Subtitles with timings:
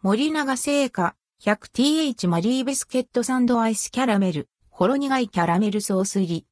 [0.00, 6.46] 森永製菓 100th マリービスケットサンドアイスキャラメル、ほろ苦いキャラメルソース入り。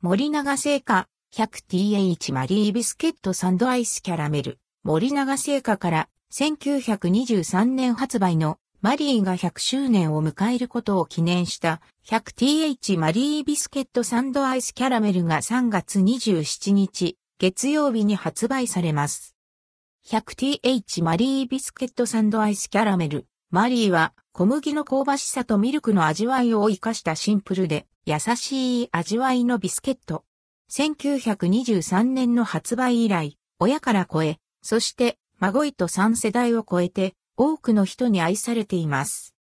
[0.00, 19.31] 森永製菓 100th マリービスケットサンドアイスキャラメル、森永製菓から1923年発売のマリーが100周年を迎えることを記念した 100th マリービスケットサンドアイスキャラメルが3月27日月曜日に発売されます。
[20.04, 23.26] 100th マリービスケットサンドアイスキャラメル。
[23.50, 30.24] マリーは小麦の香ばしさとミルクの味わいを活かしたシンプルで優しい味わいのビスケット。
[30.72, 39.36] 1923年の発売以来、親から子へ、そして孫いと3世代を超えて多くの人に愛されています。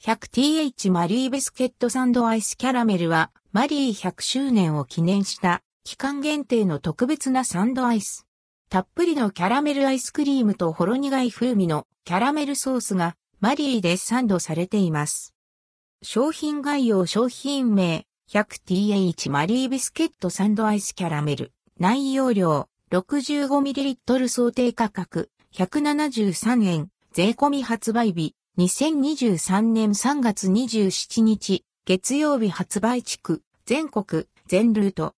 [0.00, 8.27] 100th マリービスケットサンドアイスキャラメルはマリー100周年を記念した期間限定の特別なサンドアイス。
[8.70, 15.34] たっぷりのキャラメルアイスクリームとほろ苦い風味のキャラメルソースがマリーでサンドされています。
[16.02, 21.52] 商品概要商品名 100th マリービスケットサンドアイスキャラメル。
[21.80, 26.90] 内容量 65ml 想定価格173円。
[27.14, 35.14] 税込み発売日2023年3月27日月曜日発売地区全国全ルート。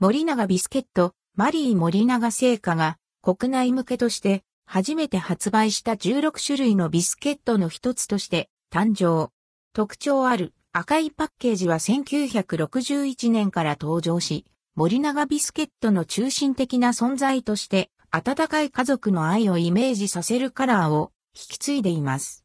[0.00, 9.30] 森永ビスケットマリー森永製菓が国内向けとして初めて発売した16種類のビスケットの一つとして誕生。
[9.72, 14.44] 特徴ある赤いパッケージは1961年から登場し、
[14.74, 22.41] 森永ビスケットの中心的な存在として、温かい家族の愛をイメージさせるカラーを引き継いでいます。